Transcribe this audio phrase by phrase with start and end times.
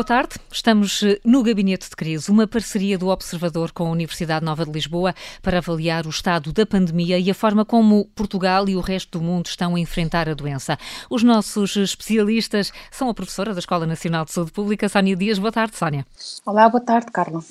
[0.00, 0.36] boa tarde.
[0.50, 4.72] Estamos eh, no Gabinete de Crise, uma parceria do Observador com a Universidade Nova de
[4.72, 9.18] Lisboa para avaliar o estado da pandemia e a forma como Portugal e o resto
[9.18, 10.78] do mundo estão a enfrentar a doença.
[11.10, 15.38] Os nossos especialistas são a professora da Escola Nacional de Saúde Pública, Sónia Dias.
[15.38, 16.06] Boa tarde, Sónia.
[16.46, 17.44] Olá, boa tarde, Carla.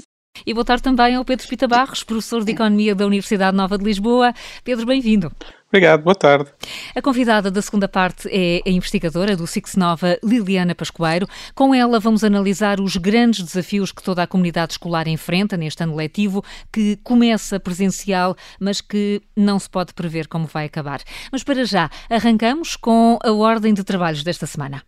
[0.44, 3.84] E boa tarde também ao Pedro Pita Barros, professor de Economia da Universidade Nova de
[3.84, 4.34] Lisboa.
[4.64, 5.32] Pedro, bem-vindo.
[5.70, 6.50] Obrigado, boa tarde.
[6.96, 11.28] A convidada da segunda parte é a investigadora do Six Nova, Liliana Pascoeiro.
[11.54, 15.96] Com ela vamos analisar os grandes desafios que toda a comunidade escolar enfrenta neste ano
[15.96, 21.02] letivo, que começa presencial, mas que não se pode prever como vai acabar.
[21.32, 24.82] Mas para já, arrancamos com a ordem de trabalhos desta semana.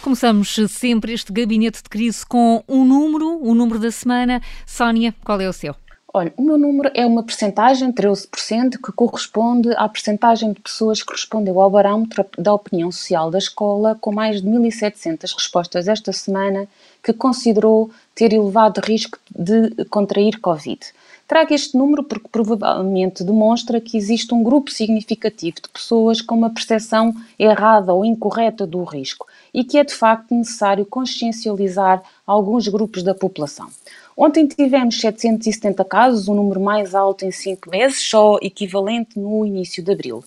[0.00, 4.40] Começamos sempre este gabinete de crise com um número, o número da semana.
[4.64, 5.76] Sónia, qual é o seu?
[6.12, 11.12] Olha, o meu número é uma percentagem, 13%, que corresponde à percentagem de pessoas que
[11.12, 16.66] respondeu ao barómetro da opinião social da escola, com mais de 1.700 respostas esta semana,
[17.02, 20.80] que considerou ter elevado risco de contrair Covid.
[21.28, 26.48] Trago este número porque provavelmente demonstra que existe um grupo significativo de pessoas com uma
[26.48, 33.02] percepção errada ou incorreta do risco e que é de facto necessário consciencializar alguns grupos
[33.02, 33.68] da população.
[34.20, 39.46] Ontem tivemos 770 casos, o um número mais alto em 5 meses, só equivalente no
[39.46, 40.24] início de abril.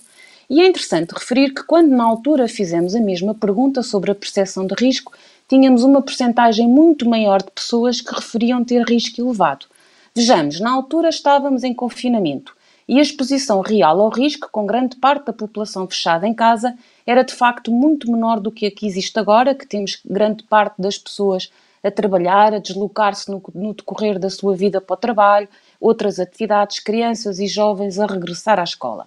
[0.48, 4.66] E é interessante referir que quando na altura fizemos a mesma pergunta sobre a percepção
[4.66, 5.12] de risco,
[5.46, 9.66] tínhamos uma percentagem muito maior de pessoas que referiam ter risco elevado.
[10.16, 12.56] Vejamos, na altura estávamos em confinamento
[12.88, 16.74] e a exposição real ao risco, com grande parte da população fechada em casa,
[17.06, 20.80] era de facto muito menor do que a que existe agora, que temos grande parte
[20.80, 21.50] das pessoas
[21.82, 25.48] a trabalhar, a deslocar-se no, no, decorrer da sua vida para o trabalho,
[25.80, 29.06] outras atividades, crianças e jovens a regressar à escola.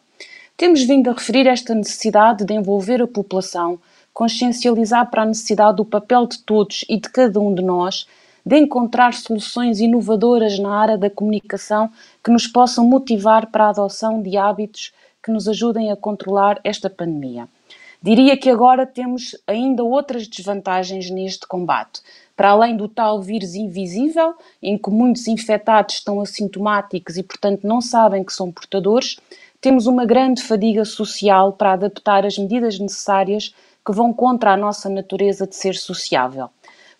[0.57, 3.79] Temos vindo a referir esta necessidade de envolver a população,
[4.13, 8.05] consciencializar para a necessidade do papel de todos e de cada um de nós
[8.45, 11.89] de encontrar soluções inovadoras na área da comunicação
[12.23, 16.87] que nos possam motivar para a adoção de hábitos que nos ajudem a controlar esta
[16.87, 17.49] pandemia.
[18.05, 22.01] Diria que agora temos ainda outras desvantagens neste combate.
[22.37, 27.81] Para além do tal vírus invisível, em que muitos infectados estão assintomáticos e, portanto, não
[27.81, 29.17] sabem que são portadores,
[29.59, 34.87] temos uma grande fadiga social para adaptar as medidas necessárias que vão contra a nossa
[34.87, 36.49] natureza de ser sociável.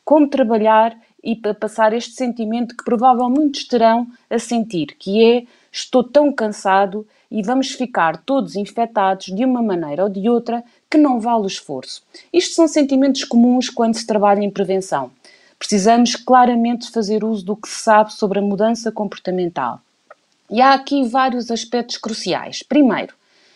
[0.03, 6.03] Como trabalhar e passar este sentimento que provavelmente muitos terão a sentir, que é estou
[6.03, 11.19] tão cansado e vamos ficar todos infectados de uma maneira ou de outra que não
[11.19, 12.03] vale o esforço.
[12.31, 15.12] Isto são sentimentos comuns quando se trabalha em prevenção.
[15.57, 19.79] Precisamos claramente fazer uso do que se sabe sobre a mudança comportamental.
[20.50, 22.62] E há aqui vários aspectos cruciais.
[22.62, 23.16] Primeiro,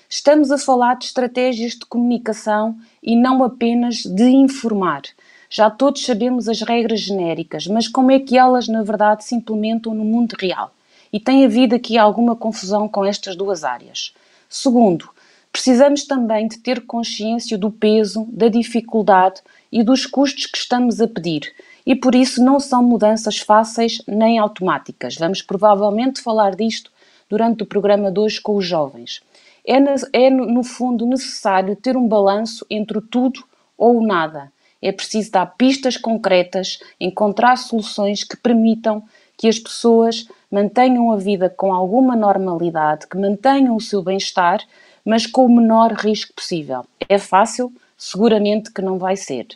[0.10, 5.04] estamos a falar de estratégias de comunicação e não apenas de informar.
[5.50, 9.94] Já todos sabemos as regras genéricas, mas como é que elas, na verdade, se implementam
[9.94, 10.74] no mundo real?
[11.12, 14.14] E tem havido aqui alguma confusão com estas duas áreas.
[14.48, 15.10] Segundo,
[15.52, 21.08] precisamos também de ter consciência do peso, da dificuldade e dos custos que estamos a
[21.08, 21.54] pedir.
[21.86, 25.16] E por isso não são mudanças fáceis nem automáticas.
[25.16, 26.92] Vamos provavelmente falar disto
[27.30, 29.22] durante o programa de hoje com os jovens.
[29.66, 29.78] É,
[30.26, 33.44] é no fundo necessário ter um balanço entre o tudo
[33.78, 34.52] ou o nada.
[34.82, 39.04] É preciso dar pistas concretas, encontrar soluções que permitam
[39.38, 44.64] que as pessoas mantenham a vida com alguma normalidade, que mantenham o seu bem-estar,
[45.06, 46.86] mas com o menor risco possível.
[47.08, 47.72] É fácil?
[47.98, 49.48] Seguramente que não vai ser.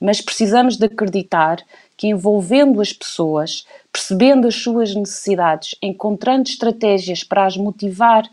[0.00, 1.62] Mas precisamos de acreditar
[1.96, 8.28] que envolvendo as pessoas, percebendo as suas necessidades, encontrando estratégias para as motivar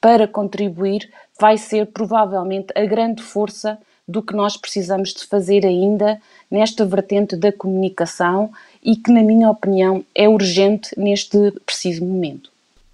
[0.00, 1.08] para contribuir,
[1.40, 6.20] vai ser provavelmente a grande força do que nós precisamos de fazer ainda
[6.50, 8.52] nesta vertente da comunicação
[8.82, 12.50] e que, na minha opinião, é urgente neste preciso momento.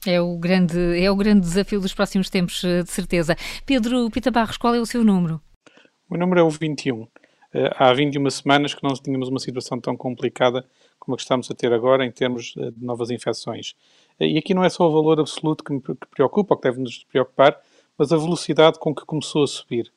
[0.06, 3.36] É o grande, é o grande desafio dos próximos tempos, eh, de certeza.
[3.66, 5.40] Pedro Pita Barros, qual é o seu número?
[6.08, 7.06] O número é o 21.
[7.52, 10.64] Eh, há 21 semanas que não tínhamos uma situação tão complicada
[10.98, 13.74] como a que estamos a ter agora em termos eh, de novas infecções.
[14.18, 17.04] E aqui não é só o valor absoluto que me preocupa, ou que deve nos
[17.04, 17.60] preocupar,
[17.98, 19.92] mas a velocidade com que começou a subir.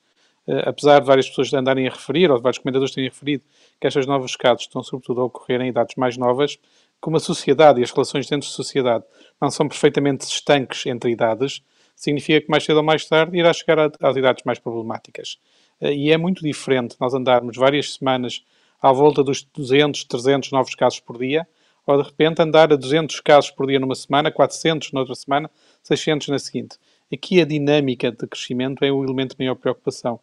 [0.65, 3.43] Apesar de várias pessoas andarem a referir, ou de vários comentadores terem referido,
[3.79, 6.57] que estes novos casos estão sobretudo a ocorrer em idades mais novas,
[7.03, 9.03] como a sociedade e as relações dentro da sociedade
[9.39, 11.61] não são perfeitamente estanques entre idades,
[11.97, 15.37] significa que mais cedo ou mais tarde irá chegar às idades mais problemáticas.
[15.81, 18.41] Eh, e é muito diferente nós andarmos várias semanas
[18.81, 21.45] à volta dos 200, 300 novos casos por dia,
[21.85, 25.51] ou de repente andar a 200 casos por dia numa semana, 400 noutra semana,
[25.83, 26.77] 600 na seguinte.
[27.11, 30.21] Aqui a dinâmica de crescimento é o elemento de maior preocupação.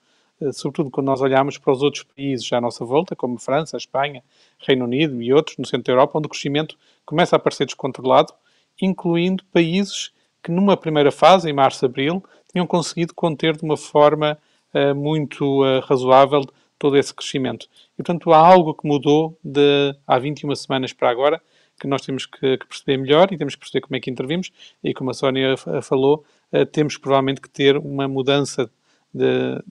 [0.52, 4.22] Sobretudo quando nós olhamos para os outros países à nossa volta, como França, Espanha,
[4.58, 8.32] Reino Unido e outros no centro da Europa, onde o crescimento começa a parecer descontrolado,
[8.80, 14.38] incluindo países que numa primeira fase, em março, abril, tinham conseguido conter de uma forma
[14.74, 16.42] uh, muito uh, razoável
[16.78, 17.68] todo esse crescimento.
[17.94, 21.42] E, portanto, há algo que mudou de há 21 semanas para agora,
[21.78, 24.50] que nós temos que, que perceber melhor e temos que perceber como é que intervimos.
[24.82, 28.70] E como a Sónia falou, uh, temos provavelmente que ter uma mudança
[29.12, 29.62] de,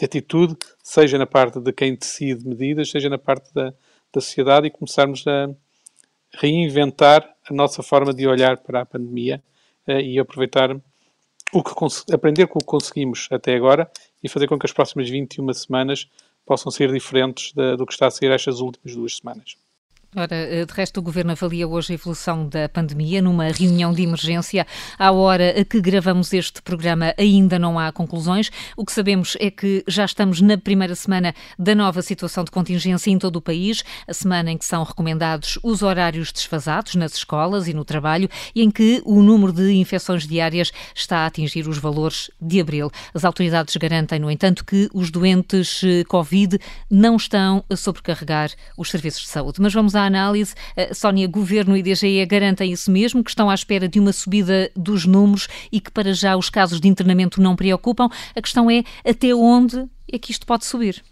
[0.00, 3.74] de, atitude, seja na parte de quem decide medidas, seja na parte da,
[4.12, 5.48] da sociedade e começarmos a
[6.34, 9.42] reinventar a nossa forma de olhar para a pandemia
[9.86, 10.74] uh, e aproveitar
[11.52, 13.90] o que aprender com o que conseguimos até agora
[14.22, 16.08] e fazer com que as próximas 21 semanas
[16.46, 19.56] possam ser diferentes de, do que está a ser estas últimas duas semanas.
[20.16, 24.02] Ora, eh, de resto, o Governo avalia hoje a evolução da pandemia numa reunião de
[24.02, 24.66] emergência.
[24.98, 28.50] À hora a que gravamos este programa, ainda não há conclusões.
[28.76, 33.08] O que sabemos é que já estamos na primeira semana da nova situação de contingência
[33.08, 37.68] em todo o país, a semana em que são recomendados os horários desfasados nas escolas
[37.68, 41.78] e no trabalho e em que o número de infecções diárias está a atingir os
[41.78, 42.90] valores de abril.
[43.14, 46.58] As autoridades garantem, no entanto, que os doentes eh, Covid
[46.90, 49.60] não estão a sobrecarregar os serviços de saúde.
[49.62, 50.54] Mas vamos análise.
[50.76, 54.70] Uh, Sónia, Governo e DGE garantem isso mesmo, que estão à espera de uma subida
[54.76, 58.08] dos números e que para já os casos de internamento não preocupam.
[58.34, 61.02] A questão é até onde é que isto pode subir?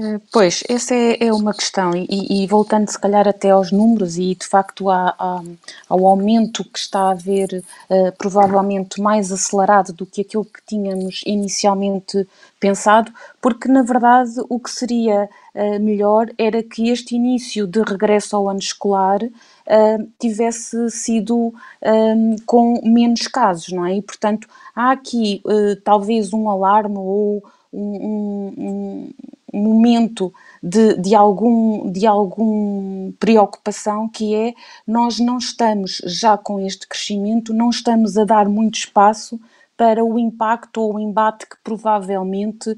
[0.00, 4.16] Eh, pois, essa é, é uma questão, e, e, voltando se calhar até aos números
[4.16, 5.42] e de facto à, à,
[5.88, 11.22] ao aumento que está a haver, uh, provavelmente mais acelerado do que aquilo que tínhamos
[11.26, 12.28] inicialmente
[12.60, 13.12] pensado,
[13.42, 18.48] porque na verdade o que seria uh, melhor era que este início de regresso ao
[18.48, 21.52] ano escolar uh, tivesse sido
[21.82, 23.96] um, com menos casos, não é?
[23.96, 24.46] E portanto
[24.76, 25.42] há aqui
[25.82, 27.42] talvez um alarme ou
[27.72, 29.10] um, um, um
[29.52, 34.54] momento de, de, algum, de algum preocupação que é
[34.86, 39.40] nós não estamos já com este crescimento, não estamos a dar muito espaço
[39.76, 42.76] para o impacto ou o embate que provavelmente uh,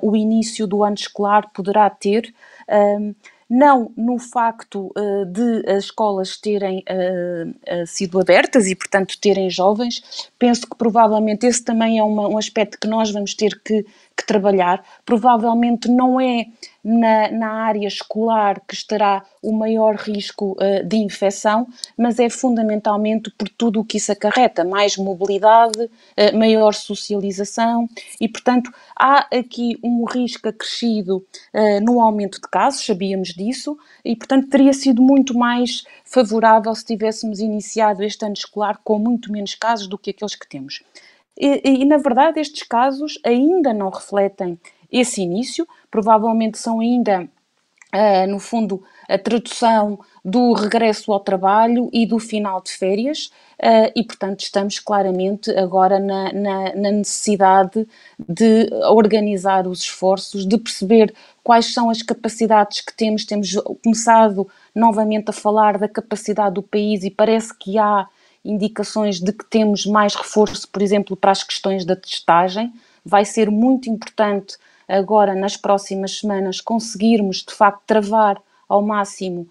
[0.00, 2.34] o início do ano escolar poderá ter.
[3.54, 10.30] Não no facto uh, de as escolas terem uh, sido abertas e, portanto, terem jovens,
[10.38, 13.84] penso que provavelmente esse também é uma, um aspecto que nós vamos ter que,
[14.16, 14.82] que trabalhar.
[15.04, 16.46] Provavelmente não é
[16.84, 23.30] na, na área escolar que estará o maior risco uh, de infecção, mas é fundamentalmente
[23.30, 27.88] por tudo o que isso acarreta, mais mobilidade, uh, maior socialização
[28.20, 34.16] e, portanto, há aqui um risco acrescido uh, no aumento de casos, sabíamos disso, e,
[34.16, 39.54] portanto, teria sido muito mais favorável se tivéssemos iniciado este ano escolar com muito menos
[39.54, 40.82] casos do que aqueles que temos.
[41.38, 44.58] E, e, na verdade, estes casos ainda não refletem
[44.92, 47.22] esse início, provavelmente são ainda,
[47.94, 53.30] uh, no fundo, a tradução do regresso ao trabalho e do final de férias,
[53.60, 57.86] uh, e portanto estamos claramente agora na, na, na, necessidade
[58.18, 63.24] de organizar os esforços, de perceber quais são as capacidades que temos.
[63.24, 68.06] Temos começado novamente a falar da capacidade do país e parece que há
[68.44, 72.72] indicações de que temos mais reforço, por exemplo, para as questões da testagem.
[73.04, 74.56] Vai ser muito importante
[74.88, 79.48] agora, nas próximas semanas, conseguirmos de facto travar ao máximo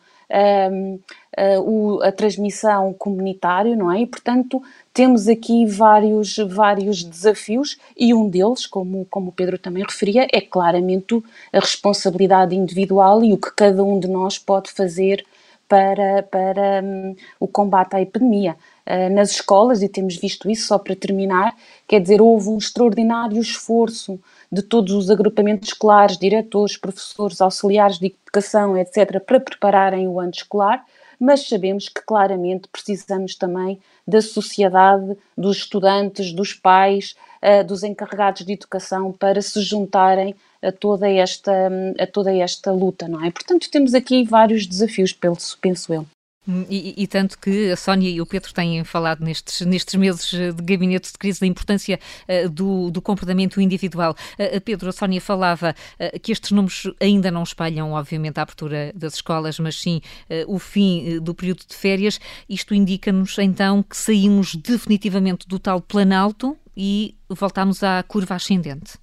[0.71, 0.99] um,
[1.37, 4.01] a, o, a transmissão comunitária, não é?
[4.01, 4.61] E, portanto,
[4.93, 10.41] temos aqui vários, vários desafios e um deles, como, como o Pedro também referia, é
[10.41, 11.21] claramente
[11.51, 15.25] a responsabilidade individual e o que cada um de nós pode fazer
[15.71, 18.57] para, para um, o combate à epidemia.
[18.85, 21.55] Uh, nas escolas, e temos visto isso só para terminar,
[21.87, 24.19] quer dizer, houve um extraordinário esforço
[24.51, 30.31] de todos os agrupamentos escolares, diretores, professores, auxiliares de educação, etc., para prepararem o ano
[30.31, 30.83] escolar,
[31.21, 38.43] mas sabemos que claramente precisamos também da sociedade, dos estudantes, dos pais, uh, dos encarregados
[38.43, 41.51] de educação para se juntarem a toda esta,
[41.99, 43.29] a toda esta luta, não é?
[43.29, 46.07] Portanto, temos aqui vários desafios, penso eu.
[46.47, 50.31] Hum, e, e, tanto que a Sónia e o Pedro têm falado nestes, nestes meses
[50.31, 54.15] de gabinete de crise da importância uh, do, do, comportamento individual.
[54.39, 58.91] Uh, Pedro, a Sónia falava uh, que estes números ainda não espalham, obviamente, a abertura
[58.95, 60.01] das escolas, mas sim
[60.47, 62.19] o fim do período de férias.
[62.49, 68.97] Isto indica-nos então que saímos definitivamente do tal planalto e voltamos à curva ascendente.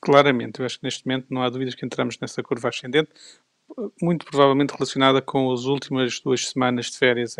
[0.00, 3.10] Claramente, eu acho que neste momento não há dúvidas que entramos nessa curva ascendente,
[4.00, 7.36] muito provavelmente relacionada com as últimas duas semanas de férias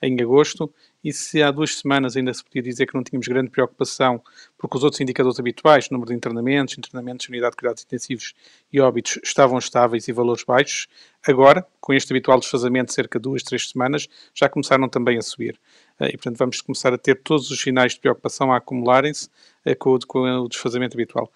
[0.00, 3.50] em, agosto, e se há duas semanas ainda se podia dizer que não tínhamos grande
[3.50, 4.22] preocupação
[4.58, 8.34] porque os outros indicadores habituais, número de internamentos, internamentos, unidade de cuidados intensivos
[8.72, 10.88] e óbitos, estavam estáveis e valores baixos,
[11.26, 15.22] agora, com este habitual desfazamento de cerca de duas, três semanas, já começaram também a
[15.22, 15.58] subir.
[16.00, 19.28] Eh, e, portanto, vamos começar a ter todos os sinais de preocupação a acumularem-se
[19.64, 21.30] eh, com, o desfazamento habitual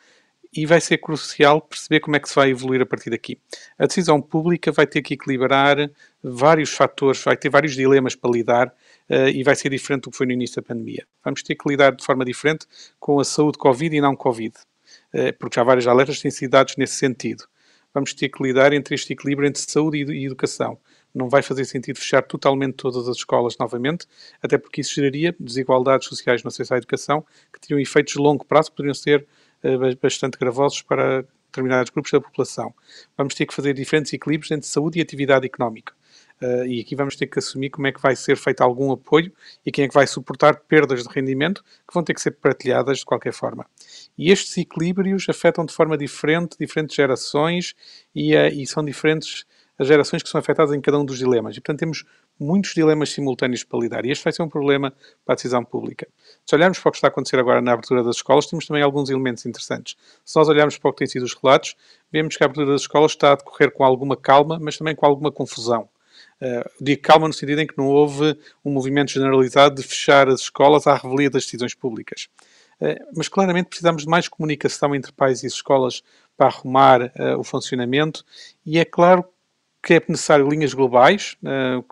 [0.53, 3.39] e vai ser crucial perceber como é que se vai evoluir a partir daqui.
[3.79, 5.91] A decisão pública vai ter que equilibrar
[6.23, 10.17] vários fatores, vai ter vários dilemas para lidar uh, e vai ser diferente do que
[10.17, 11.07] foi no início da pandemia.
[11.25, 12.67] Vamos ter que lidar de forma diferente
[12.99, 14.55] com a saúde Covid e não Covid,
[15.15, 17.45] uh, porque já vários alertas têm sido dados nesse sentido.
[17.93, 20.79] Vamos ter que lidar entre este equilíbrio entre saúde e educação.
[21.15, 24.07] Não vai fazer sentido fechar totalmente todas as escolas novamente,
[24.43, 28.45] até porque isso geraria desigualdades sociais no acesso à educação que teriam efeitos de longo
[28.45, 29.27] prazo, poderiam ser
[30.01, 32.73] bastante gravosos para determinados grupos da população.
[33.17, 35.93] Vamos ter que fazer diferentes equilíbrios entre saúde e atividade económica.
[36.41, 39.33] Uh, e aqui vamos ter que assumir como é que vai ser feito algum apoio
[39.67, 42.99] e quem é que vai suportar perdas de rendimento que vão ter que ser partilhadas
[42.99, 43.67] de qualquer forma.
[44.17, 47.75] E estes equilíbrios afetam de forma diferente diferentes gerações
[48.15, 49.45] e, uh, e são diferentes
[49.77, 51.57] as gerações que são afetadas em cada um dos dilemas.
[51.57, 52.05] E, portanto, temos
[52.39, 54.05] muitos dilemas simultâneos para lidar.
[54.07, 54.93] E este vai ser um problema
[55.25, 56.07] para a decisão pública.
[56.47, 58.83] Se olharmos para o que está a acontecer agora na abertura das escolas, temos também
[58.83, 59.97] alguns elementos interessantes.
[60.25, 61.77] Se nós olharmos para o que têm sido os relatos,
[62.13, 65.07] vemos que a abertura das escolas está a decorrer com alguma calma, mas também com
[65.07, 65.89] alguma confusão.
[66.41, 70.41] Uh, digo calma no sentido em que não houve um movimento generalizado de fechar as
[70.41, 72.29] escolas à revelia das decisões públicas.
[72.81, 76.03] Uh, mas claramente precisamos de mais comunicação entre pais e escolas
[76.37, 78.25] para arrumar uh, o funcionamento
[78.65, 79.25] e é claro
[79.89, 81.35] que é necessário linhas globais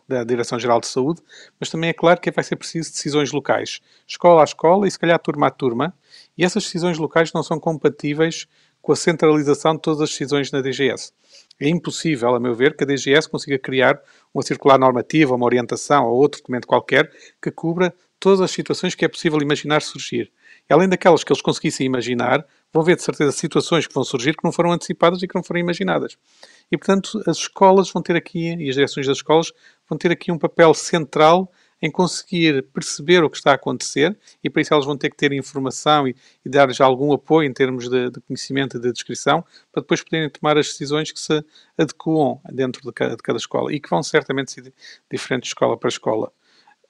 [0.07, 1.23] da Direção-Geral de Saúde,
[1.59, 4.99] mas também é claro que vai ser preciso decisões locais, escola a escola e se
[4.99, 5.95] calhar turma a turma,
[6.37, 8.47] e essas decisões locais não são compatíveis
[8.83, 11.11] com a centralização de todas as decisões na DGS.
[11.59, 13.99] É impossível, a meu ver, que a DGS consiga criar
[14.35, 17.11] uma circular normativa, uma orientação ou outro documento qualquer
[17.41, 20.31] que cubra todas as situações que é possível imaginar surgir.
[20.69, 24.45] Além daquelas que eles conseguissem imaginar, vão ver de certeza situações que vão surgir que
[24.45, 26.19] não foram antecipadas e que não foram imaginadas.
[26.71, 29.53] E, portanto, as escolas vão ter aqui, e as direções das escolas,
[29.89, 34.49] vão ter aqui um papel central em conseguir perceber o que está a acontecer e
[34.49, 37.53] para isso elas vão ter que ter informação e, e dar já algum apoio em
[37.53, 41.45] termos de, de, conhecimento e de descrição para depois poderem tomar as decisões que se
[41.77, 44.73] adequam dentro de cada, de cada escola e que vão certamente ser
[45.11, 46.33] diferentes de escola para escola.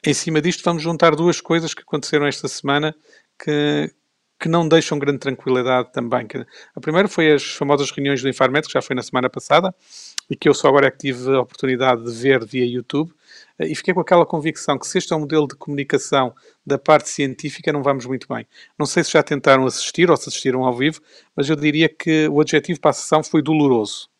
[0.04, 2.94] Em cima disto vamos juntar duas coisas que aconteceram esta semana
[3.38, 3.92] que,
[4.38, 6.26] que não deixam grande tranquilidade também.
[6.74, 9.74] A primeira foi as famosas reuniões do Infarmed, que já foi na semana passada,
[10.28, 13.12] e que eu só agora é que tive a oportunidade de ver via YouTube,
[13.58, 17.08] e fiquei com aquela convicção que se este é um modelo de comunicação da parte
[17.08, 18.46] científica, não vamos muito bem.
[18.78, 21.00] Não sei se já tentaram assistir ou se assistiram ao vivo,
[21.34, 24.10] mas eu diria que o adjetivo para a sessão foi doloroso.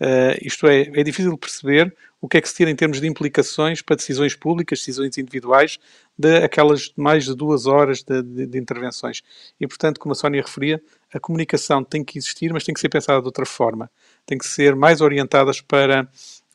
[0.00, 3.06] Uh, isto é, é difícil perceber o que é que se tira em termos de
[3.06, 5.78] implicações para decisões públicas, decisões individuais,
[6.18, 9.22] de aquelas mais de duas horas de, de, de, intervenções.
[9.60, 12.88] E, portanto, como a Sónia referia, a comunicação tem que existir, mas tem que ser
[12.88, 13.90] pensada de outra forma.
[14.24, 16.08] Tem que ser mais orientadas para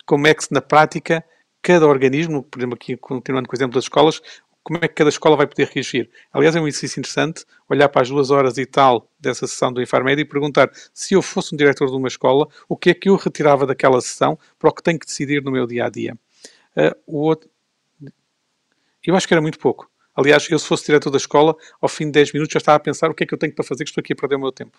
[0.06, 1.24] como é que, na prática,
[1.62, 4.22] cada organismo, por exemplo, aqui continuando com o exemplo das escolas,
[4.64, 6.10] como é que cada escola vai poder reagir.
[6.32, 9.82] Aliás, é um exercício interessante olhar para as duas horas e tal dessa sessão do
[9.82, 13.10] Infarmed e perguntar se eu fosse um diretor de uma escola, o que é que
[13.10, 16.18] eu retirava daquela sessão para o que tenho que decidir no meu dia a dia.
[16.76, 17.50] Uh, o outro...
[19.04, 19.90] Eu acho que era muito pouco.
[20.16, 22.80] Aliás, eu se fosse diretor da escola, ao fim de 10 minutos já estava a
[22.80, 24.40] pensar o que é que eu tenho para fazer, que estou aqui a perder o
[24.40, 24.78] meu tempo.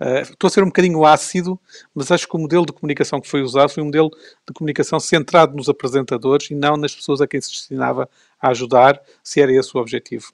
[0.00, 1.60] Uh, estou a ser um bocadinho ácido,
[1.94, 4.08] mas acho que o modelo de comunicação que foi usado foi um modelo
[4.48, 8.08] de comunicação centrado nos apresentadores e não nas pessoas a quem se destinava
[8.40, 10.32] a ajudar, se era esse o objetivo.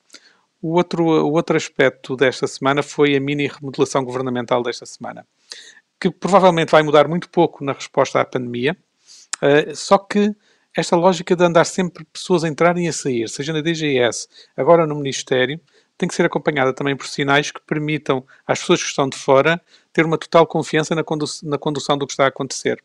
[0.62, 5.26] O outro, o outro aspecto desta semana foi a mini remodelação governamental desta semana,
[6.00, 8.76] que provavelmente vai mudar muito pouco na resposta à pandemia,
[9.42, 10.32] uh, só que
[10.76, 14.86] esta lógica de andar sempre pessoas a entrarem e a sair, seja na DGS, agora
[14.86, 15.60] no Ministério,
[15.98, 19.60] tem que ser acompanhada também por sinais que permitam às pessoas que estão de fora
[19.92, 22.82] ter uma total confiança na, condu na condução do que está a acontecer.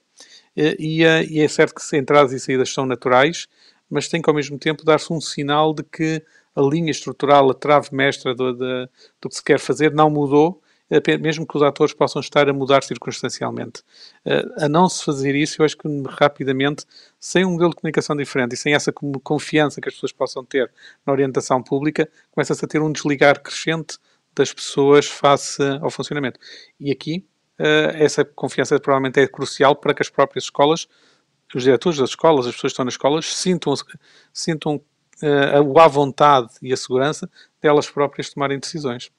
[0.56, 3.48] E, e, e, é certo que entradas e saídas são naturais,
[3.89, 6.24] mas tem que ao mesmo tempo dar-se um sinal de que
[6.56, 8.89] a linha estrutural, a trave mestra do, de,
[9.22, 10.61] do que se quer fazer não mudou
[11.21, 13.83] mesmo que os atores possam estar a mudar circunstancialmente.
[14.25, 16.86] Eh, a não se fazer isso, eu acho que rapidamente,
[17.19, 20.71] sem um modelo de comunicação diferente e sem essa confiança que as pessoas possam ter
[21.05, 23.98] na orientação pública, começa-se a ter um desligar crescente
[24.36, 26.39] das pessoas face ao funcionamento.
[26.79, 27.25] E aqui,
[27.60, 30.88] eh, essa confiança provavelmente é crucial para que as próprias escolas,
[31.55, 33.74] os diretores das escolas, as pessoas que estão nas escolas, sintam,
[34.33, 34.81] sintam
[35.24, 37.29] uh, a vontade e a segurança
[37.62, 39.12] delas próprias tomarem decisões.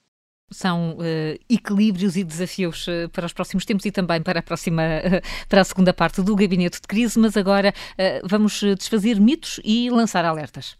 [0.51, 4.83] São uh, equilíbrios e desafios uh, para os próximos tempos e também para a próxima,
[4.83, 7.73] uh, para a segunda parte do gabinete de crise, mas agora
[8.23, 10.77] vamos desfazer mitos e lançar alertas.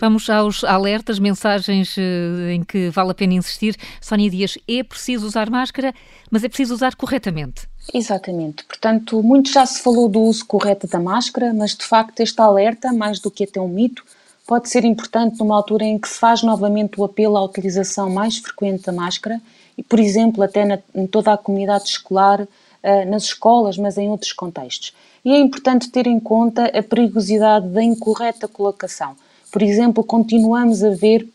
[0.00, 3.76] Vamos aos alertas, mensagens em que vale a pena insistir.
[4.00, 5.92] Sónia Dias, é preciso usar máscara,
[6.30, 7.68] mas é preciso usar corretamente.
[7.92, 8.64] Exatamente.
[8.64, 12.92] Portanto, muito já se falou do uso correto da máscara, mas de facto este alerta,
[12.92, 14.04] mais do que até um mito,
[14.46, 18.38] pode ser importante numa altura em que se faz novamente o apelo à utilização mais
[18.38, 19.40] frequente da máscara
[19.76, 24.08] e, por exemplo, até na, em toda a comunidade escolar, uh, nas escolas, mas em
[24.08, 24.94] outros contextos.
[25.24, 29.16] E é importante ter em conta a perigosidade da incorreta colocação.
[29.50, 31.28] Por exemplo, continuamos a ver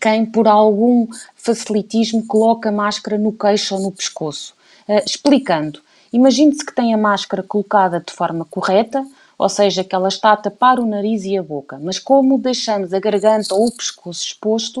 [0.00, 4.54] quem, por algum facilitismo, coloca a máscara no queixo ou no pescoço.
[4.88, 5.80] Uh, explicando,
[6.12, 9.04] imagine-se que tem a máscara colocada de forma correta,
[9.38, 12.92] ou seja, que ela está a tapar o nariz e a boca, mas como deixamos
[12.92, 14.80] a garganta ou o pescoço exposto,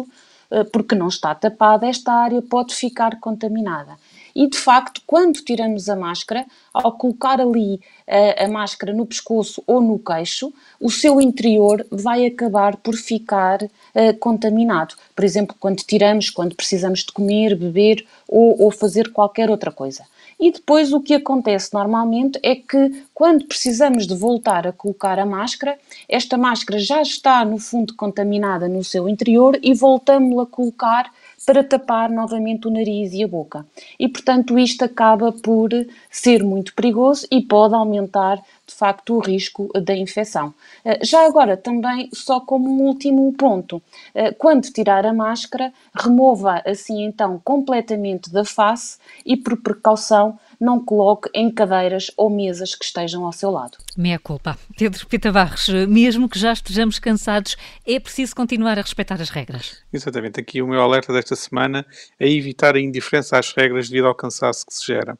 [0.50, 3.96] uh, porque não está tapada, esta área pode ficar contaminada.
[4.36, 9.62] E de facto, quando tiramos a máscara, ao colocar ali a, a máscara no pescoço
[9.66, 14.94] ou no queixo, o seu interior vai acabar por ficar uh, contaminado.
[15.14, 20.04] Por exemplo, quando tiramos, quando precisamos de comer, beber ou, ou fazer qualquer outra coisa.
[20.38, 25.24] E depois o que acontece normalmente é que quando precisamos de voltar a colocar a
[25.24, 31.10] máscara, esta máscara já está no fundo contaminada no seu interior e voltamos-la a colocar
[31.44, 33.66] para tapar novamente o nariz e a boca.
[33.98, 35.70] E, portanto, isto acaba por
[36.10, 40.54] ser muito perigoso e pode aumentar, de facto, o risco da infecção.
[40.84, 43.82] Eh, já agora, também, só como um último ponto,
[44.14, 50.82] eh, quando tirar a máscara, remova assim então completamente da face e, por precaução, não
[50.84, 53.78] coloque em cadeiras ou mesas que estejam ao seu lado.
[53.96, 54.58] Meia culpa.
[54.76, 59.82] Pedro Pita Barros, mesmo que já estejamos cansados, é preciso continuar a respeitar as regras.
[59.92, 60.40] Exatamente.
[60.40, 61.84] Aqui o meu alerta desta semana
[62.18, 65.18] é evitar a indiferença às regras devido ao cansaço que se gera.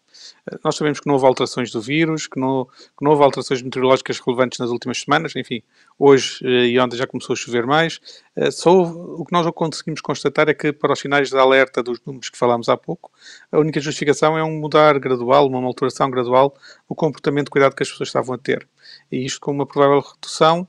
[0.62, 4.19] Nós sabemos que não houve alterações do vírus, que não, que não houve alterações meteorológicas
[4.21, 5.62] relevantes nas últimas semanas, enfim,
[5.99, 8.00] hoje eh, e ontem já começou a chover mais.
[8.36, 11.82] Eh, só houve, o que nós conseguimos constatar é que para os sinais de alerta
[11.82, 13.10] dos números que falámos há pouco,
[13.50, 16.54] a única justificação é um mudar gradual, uma alteração gradual
[16.89, 18.67] no comportamento de cuidado que as pessoas estavam a ter.
[19.10, 20.69] E isto com uma provável redução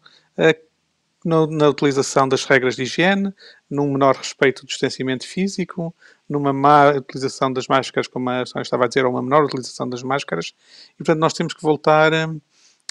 [1.27, 3.33] eh, na utilização das regras de higiene,
[3.69, 5.93] num menor respeito do distanciamento físico,
[6.27, 9.87] numa má utilização das máscaras, como a Sónia estava a dizer, ou uma menor utilização
[9.89, 10.53] das máscaras.
[10.93, 12.25] E, portanto, nós temos que voltar a,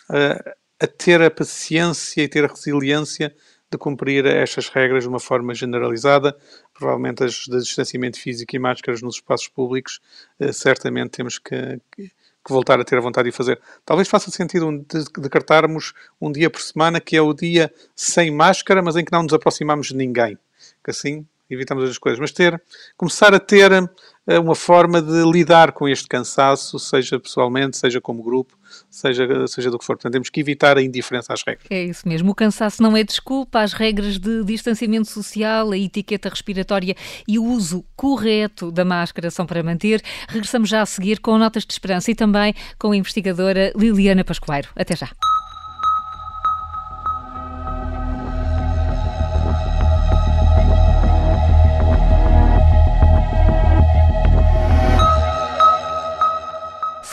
[0.09, 3.35] a, a ter a paciência e ter a resiliência
[3.71, 6.37] de cumprir estas regras de uma forma generalizada.
[6.73, 10.01] Provavelmente as de distanciamento físico e máscaras nos espaços públicos,
[10.39, 11.81] eh, certamente temos que,
[12.53, 13.61] voltar a ter a vontade de fazer.
[13.85, 14.85] Talvez faça sentido
[15.19, 19.23] decretarmos um dia por semana que é o dia sem máscara, mas em que não
[19.23, 20.39] nos aproximamos de ninguém.
[20.85, 22.61] Que assim evitamos as coisas, mas ter,
[22.97, 23.71] começar a ter
[24.27, 28.57] uma forma de lidar com este cansaço, seja pessoalmente, seja como grupo,
[28.91, 29.97] seja, seja do que for.
[29.97, 31.67] Portanto, temos que evitar a indiferença às regras.
[31.71, 32.33] É isso mesmo.
[32.33, 33.61] O cansaço não é desculpa.
[33.61, 39.47] As regras de distanciamento social, a etiqueta respiratória e o uso correto da máscara são
[39.47, 40.03] para manter.
[40.29, 44.69] Regressamos já a seguir com notas de esperança e também com a investigadora Liliana Pascoeiro.
[44.75, 45.09] Até já.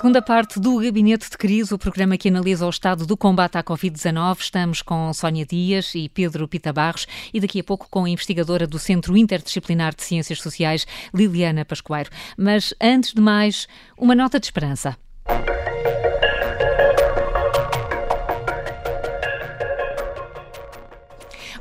[0.04, 3.64] Segunda parte do Gabinete de Crise, o programa que analisa o estado do combate à
[3.64, 4.38] Covid-19.
[4.42, 8.68] Estamos com Sónia Dias e Pedro Pita Barros e daqui a pouco com a investigadora
[8.68, 12.10] do Centro Interdisciplinar de Ciências Sociais, Liliana Pascoeiro.
[12.38, 13.66] Mas antes de mais,
[13.98, 14.98] uma nota de esperança.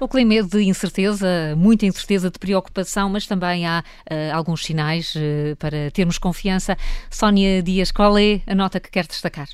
[0.02, 5.14] O clima é de incerteza, muita incerteza, de preocupação, mas também há uh, alguns sinais
[5.14, 6.76] uh, para termos confiança.
[7.08, 9.46] Sónia Dias, qual é a nota que quer destacar?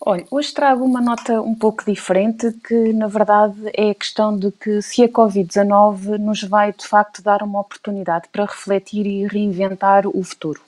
[0.00, 4.52] Olha, hoje trago uma nota um pouco diferente, que na verdade é a questão de
[4.52, 10.06] que se a Covid-19 nos vai de facto dar uma oportunidade para refletir e reinventar
[10.06, 10.60] o futuro.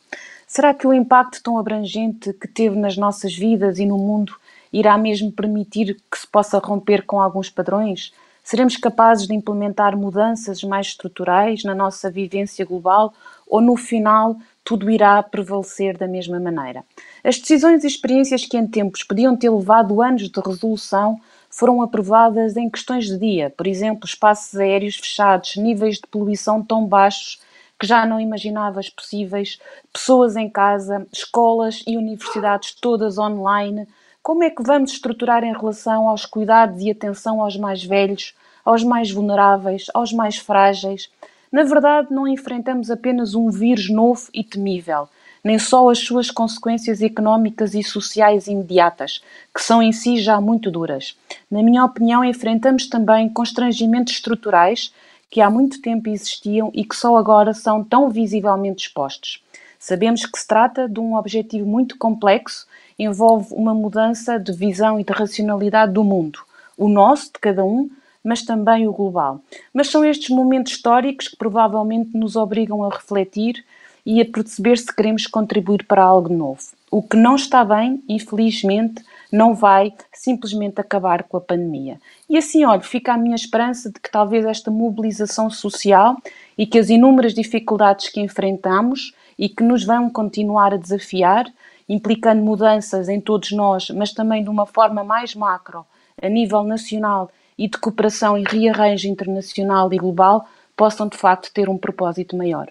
[0.49, 4.35] Será que o impacto tão abrangente que teve nas nossas vidas e no mundo
[4.73, 8.13] irá mesmo permitir que se possa romper com alguns padrões?
[8.51, 13.15] Seremos capazes de implementar mudanças mais estruturais na nossa vivência global
[13.47, 16.83] ou no final tudo irá prevalecer da mesma maneira?
[17.23, 22.57] As decisões e experiências que em tempos podiam ter levado anos de resolução foram aprovadas
[22.57, 27.41] em questões de dia, por exemplo, espaços aéreos fechados, níveis de poluição tão baixos
[27.79, 29.61] que já não imaginavas possíveis,
[29.93, 33.87] pessoas em casa, escolas e universidades todas online,
[34.23, 38.85] Como é que vamos estruturar em relação aos cuidados e atenção aos mais velhos, aos
[38.85, 41.11] mais vulneráveis, aos mais frágeis?
[41.51, 45.09] Na verdade, não enfrentamos apenas um vírus novo e temível,
[45.43, 50.71] nem só as suas consequências económicas e sociais imediatas, que são em si já muito
[50.71, 51.17] duras.
[51.51, 54.93] Na minha opinião, enfrentamos também constrangimentos estruturais
[55.31, 59.43] que há muito tempo existiam e que só agora são tão visivelmente expostos.
[59.79, 62.67] Sabemos que se trata de um objetivo muito complexo,
[63.05, 66.41] envolve uma mudança de visão e de racionalidade do mundo,
[66.77, 67.91] o nosso, de cada um,
[68.23, 69.41] mas também o global.
[69.73, 73.65] Mas são estes momentos históricos que provavelmente nos obrigam a refletir
[74.05, 76.61] e a perceber se queremos contribuir para algo novo.
[76.91, 82.01] O que não está bem, infelizmente, não vai simplesmente acabar com a pandemia.
[82.29, 86.17] E assim, olha, fica a minha esperança de que talvez esta mobilização social
[86.59, 91.47] e que as inúmeras dificuldades que enfrentamos e que nos vão continuar a desafiar,
[91.91, 95.85] implicando mudanças em todos nós, mas também de uma forma mais macro,
[96.23, 101.69] a nível nacional e de cooperação e rearranjo internacional e global, possam de facto ter
[101.69, 102.69] um propósito maior.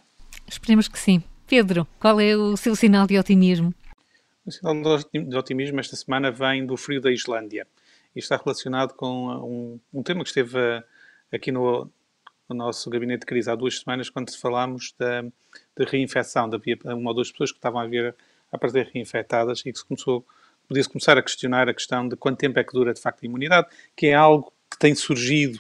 [0.47, 1.21] Esperemos que sim.
[1.45, 3.73] Pedro, qual é o seu sinal de otimismo?
[4.45, 4.73] O sinal
[5.13, 7.67] de otimismo esta semana vem do frio da Islândia
[8.15, 10.57] e está relacionado com um, um tema que esteve
[11.31, 11.91] aqui no,
[12.47, 15.23] no, nosso gabinete de crise há duas semanas, quando falámos da,
[15.75, 16.49] da reinfecção.
[16.53, 18.15] Havia uma ou duas pessoas que estavam a vir
[18.51, 20.25] a aparecer reinfectadas e que se começou,
[20.67, 23.25] podia-se começar a questionar a questão de quanto tempo é que dura de facto a
[23.25, 25.59] imunidade, que é algo que tem surgido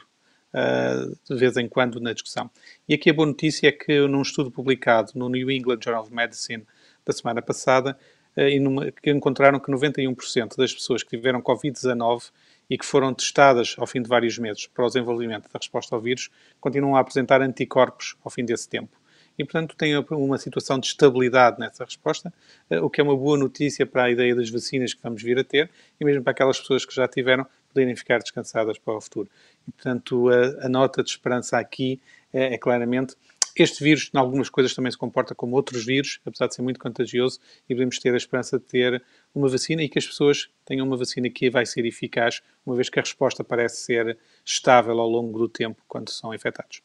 [0.53, 2.49] uh, de vez em quando na discussão.
[2.87, 6.13] E aqui a boa notícia é que num estudo publicado no New England Journal of
[6.13, 6.65] Medicine
[7.05, 7.97] da semana passada,
[8.37, 12.31] uh, numa, que encontraram que 91% das pessoas que tiveram Covid-19
[12.69, 16.01] e que foram testadas ao fim de vários meses para o desenvolvimento da resposta ao
[16.01, 18.98] vírus, continuam a apresentar anticorpos ao fim desse tempo.
[19.39, 22.33] E, portanto, tem uma situação de estabilidade nessa resposta,
[22.69, 25.39] uh, o que é uma boa notícia para a ideia das vacinas que vamos vir
[25.39, 28.99] a ter e mesmo para aquelas pessoas que já tiveram poderem ficar descansadas para o
[28.99, 29.29] futuro.
[29.65, 32.01] E, portanto, a, a nota de esperança aqui
[32.33, 33.15] é, é, claramente
[33.55, 36.79] este vírus, em algumas coisas, também se comporta como outros vírus, apesar de ser muito
[36.79, 39.01] contagioso, e podemos ter a esperança de ter
[39.33, 42.89] uma vacina e que as pessoas tenham uma vacina que vai ser eficaz, uma vez
[42.89, 46.81] que a resposta parece ser estável ao longo do tempo quando são infectados.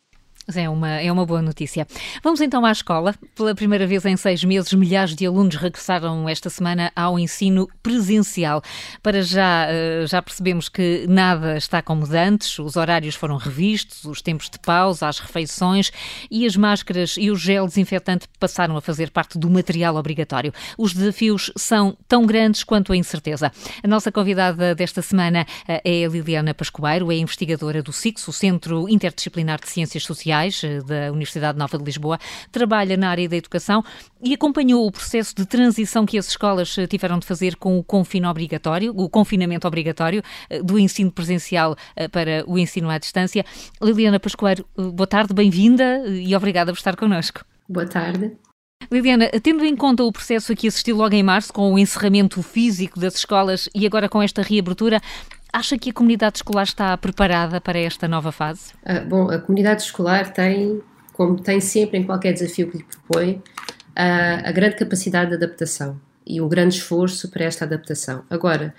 [0.53, 1.87] É uma, é uma boa notícia.
[2.23, 3.15] Vamos então à escola.
[3.35, 8.63] Pela primeira vez em seis meses, milhares de alunos regressaram esta semana ao ensino presencial.
[9.03, 14.21] Para já, eh, já percebemos que nada está como antes, os horários foram revistos, os
[14.21, 15.91] tempos de pausa, as refeições
[16.31, 20.53] e as máscaras e o gel desinfetante passaram a fazer parte do material obrigatório.
[20.77, 23.51] Os desafios são tão grandes quanto a incerteza.
[23.83, 28.33] A nossa convidada desta semana eh, é a Liliana Pascoeiro, é investigadora do CICS, o
[28.33, 32.19] Centro Interdisciplinar de Ciências Sociais Eh, da Universidade Nova de Lisboa,
[32.51, 33.85] trabalha na área da educação
[34.23, 37.85] e acompanhou o processo de transição que as escolas eh, tiveram de fazer com o
[37.85, 41.77] confino obrigatório, o confinamento obrigatório eh, do ensino presencial
[42.11, 43.45] para o ensino à distância.
[43.81, 47.45] Liliana Pascoeiro, boa tarde, bem-vinda e obrigada por estar connosco.
[47.69, 48.33] Boa tarde.
[48.91, 52.43] Liliana, tendo em conta o processo a que assistiu logo em março, com o encerramento
[52.43, 55.01] físico das escolas e agora com esta reabertura,
[55.55, 58.73] Acha que a comunidade escolar está preparada para esta nova fase?
[58.85, 63.41] Ah, bom, a comunidade escolar tem, como tem sempre em qualquer desafio que lhe propõe,
[63.95, 68.25] a, a grande capacidade de adaptação e um grande esforço para esta adaptação.
[68.29, 68.75] Agora,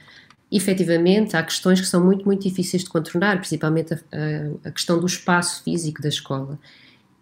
[0.51, 4.99] efetivamente, há questões que são muito, muito difíceis de contornar, principalmente a, a, a questão
[4.99, 6.59] do espaço físico da escola.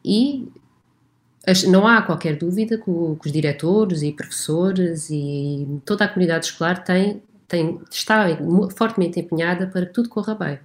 [0.03, 0.51] E
[1.67, 7.21] não há qualquer dúvida que, os diretores e professores e toda a comunidade escolar tem
[7.53, 8.25] tem, está
[8.75, 10.59] fortemente empenhada para que tudo corra bem.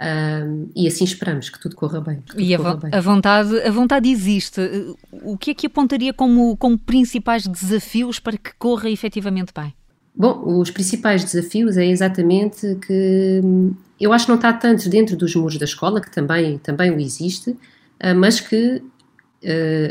[0.00, 2.20] Um, e assim esperamos que tudo corra bem.
[2.26, 2.90] Tudo e corra a, bem.
[2.92, 4.60] a, vontade, a vontade existe.
[5.22, 9.72] O que é que apontaria como, como principais desafios para que corra efetivamente bem?
[10.14, 13.40] Bom, os principais desafios é exatamente que
[13.98, 17.00] eu acho que não está tanto dentro dos muros da escola, que também, também o
[17.00, 17.56] existe,
[18.00, 18.82] ah, mas que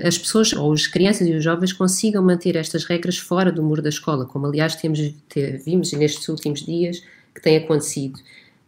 [0.06, 3.82] as pessoas, ou as crianças e os jovens, consigam manter estas regras fora do muro
[3.82, 7.02] da escola, como aliás temos, te, vimos nestes últimos dias
[7.34, 8.18] que tem acontecido.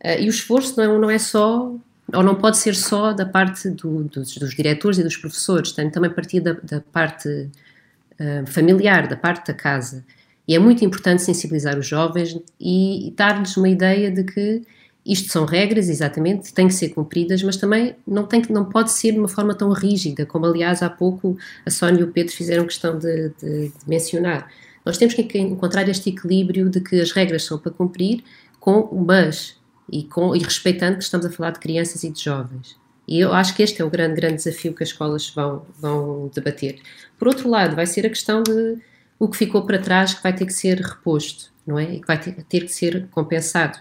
[0.04, 1.74] Uh, e o esforço não, não é só
[2.13, 5.89] ou não pode ser só da parte do, dos, dos, diretores e dos professores, tem
[5.89, 10.04] também partir da, da parte uh, familiar, da parte da casa.
[10.46, 14.62] E é muito importante sensibilizar os jovens e dar-lhes uma ideia de que
[15.06, 19.12] isto são regras, exatamente, têm que ser cumpridas, mas também não, tem, não pode ser
[19.12, 22.66] de uma forma tão rígida, como aliás há pouco a Sónia e o Pedro fizeram
[22.66, 24.50] questão de, de, de mencionar.
[24.86, 28.24] Nós temos que encontrar este equilíbrio de que as regras são para cumprir,
[28.60, 29.58] com o mas
[29.92, 32.78] e, com, e respeitando que estamos a falar de crianças e de jovens.
[33.06, 36.32] E eu acho que este é o grande, grande desafio que as escolas vão, vão
[36.34, 36.80] debater.
[37.20, 38.78] Por outro lado, vai ser a questão de
[39.20, 41.52] o que ficou para trás que vai ter que ser reposto.
[41.68, 41.96] não é?
[41.96, 43.78] E que vai ter, ter que ser compensado,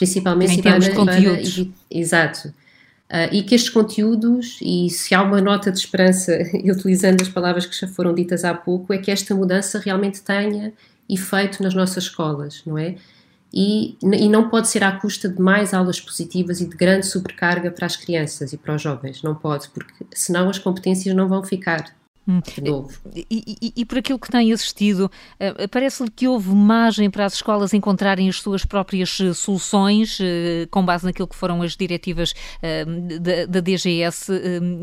[0.00, 1.66] principalmente em termos de conteúdos.
[1.90, 2.48] exato.
[2.48, 6.32] Uh, e que estes conteúdos, e se há uma nota de esperança,
[6.64, 10.72] utilizando as palavras que já foram ditas há pouco, é que esta mudança realmente tenha
[11.08, 12.94] efeito nas nossas escolas, não é?
[13.52, 17.70] E, e não pode ser à custa de mais aulas positivas e de grande sobrecarga
[17.70, 21.42] para as crianças e para os jovens, não pode, porque senão as competências não vão
[21.42, 21.92] ficar.
[22.30, 22.40] Hum.
[22.62, 22.90] Novo.
[23.14, 27.34] E, e, e, por aquilo que tem assistido, uh, parece-lhe que houve margem para as
[27.34, 30.18] escolas encontrarem as suas próprias uh, soluções,
[30.70, 32.34] com base naquilo que foram as diretivas
[33.20, 34.26] da, da, DGS.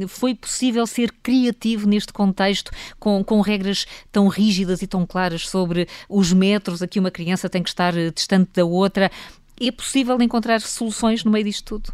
[0.07, 5.87] foi possível ser criativo neste contexto, com, com regras tão rígidas e tão claras sobre
[6.09, 9.11] os metros a que uma criança tem que estar distante da outra?
[9.59, 11.93] É possível encontrar soluções no meio disto tudo?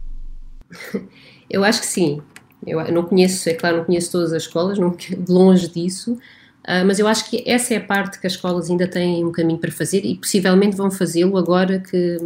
[1.50, 2.22] Eu acho que sim.
[2.66, 4.96] Eu não conheço, é claro, não conheço todas as escolas, não,
[5.28, 8.88] longe disso, uh, mas eu acho que essa é a parte que as escolas ainda
[8.88, 12.18] têm um caminho para fazer e possivelmente vão fazê-lo agora que,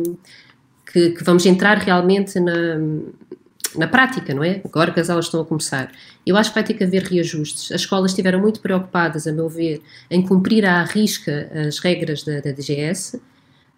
[0.91, 2.77] que, que, vamos entrar realmente na,
[3.75, 4.61] na prática, não é?
[4.65, 5.91] Agora que as aulas estão a começar.
[6.25, 7.71] Eu acho que vai ter que haver reajustes.
[7.71, 12.39] As escolas estiveram muito preocupadas, a meu ver, em cumprir à risca as regras da,
[12.39, 13.19] da DGS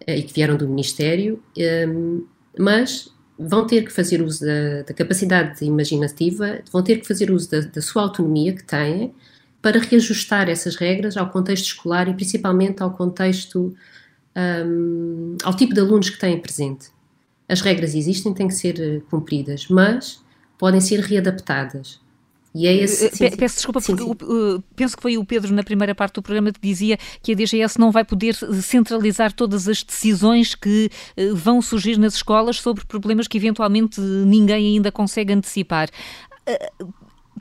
[0.06, 1.42] eh, e que vieram do Ministério,
[1.88, 2.24] um,
[2.58, 7.50] mas vão ter que fazer uso da, da capacidade imaginativa, vão ter que fazer uso
[7.50, 9.14] da, da, sua autonomia que têm
[9.62, 13.74] para reajustar essas regras ao contexto escolar e principalmente ao contexto,
[14.36, 16.88] um, ao tipo de alunos que têm presente.
[17.48, 20.22] As regras existem, têm que ser eh, cumpridas, mas
[20.56, 21.98] podem ser readaptadas.
[22.54, 24.32] E é esse, eh, Peço desculpa, sim, porque sim.
[24.32, 27.34] O, penso que foi o Pedro na primeira parte do programa que dizia que a
[27.34, 30.90] DGS não vai poder centralizar todas as decisões que
[31.34, 35.88] vão surgir nas escolas sobre problemas que eventualmente ninguém ainda consegue antecipar.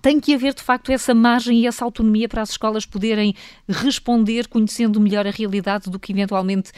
[0.02, 3.36] Tem que haver de facto essa margem e essa autonomia para as escolas poderem
[3.67, 6.72] responder conhecendo melhor a realidade do que eventualmente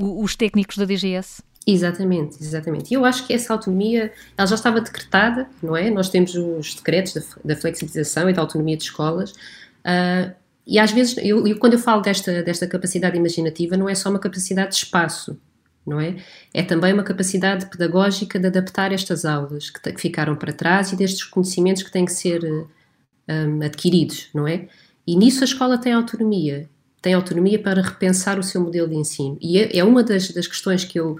[0.00, 1.42] os técnicos da DGS?
[1.70, 2.90] Exatamente, exatamente.
[2.90, 5.90] E eu acho que essa autonomia, ela já estava decretada, não é?
[5.90, 10.34] Nós temos os decretos da, da flexibilização e da autonomia de escolas, uh,
[10.66, 14.08] e às vezes, eu, eu, quando eu falo desta, desta capacidade imaginativa, não é só
[14.08, 15.38] uma capacidade de espaço,
[15.86, 16.16] não é?
[16.54, 20.96] É também uma capacidade pedagógica de adaptar estas aulas que, que ficaram para trás e
[20.96, 24.68] destes conhecimentos que têm que ser um, adquiridos, não é?
[25.06, 26.68] E nisso a escola tem autonomia,
[27.00, 29.38] tem autonomia para repensar o seu modelo de ensino.
[29.40, 31.18] E é, é uma das, das questões que eu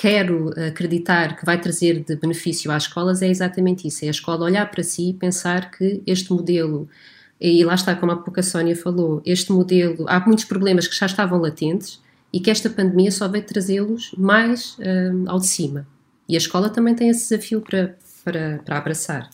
[0.00, 4.46] quero acreditar que vai trazer de benefício às escolas é exatamente isso: é a escola
[4.46, 6.88] olhar para si e pensar que este modelo,
[7.38, 10.96] e lá está, como a pouco a Sónia falou, este modelo, há muitos problemas que
[10.96, 12.00] já estavam latentes
[12.32, 15.86] e que esta pandemia só veio trazê-los mais um, ao de cima.
[16.26, 19.28] E a escola também tem esse desafio para, para, para abraçar.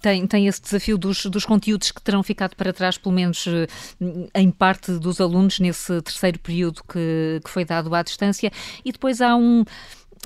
[0.00, 3.66] Tem, tem esse desafio dos, dos conteúdos que terão ficado para trás, pelo menos eh,
[4.34, 8.52] em parte dos alunos, nesse terceiro período que, que foi dado à distância,
[8.84, 9.64] e depois há um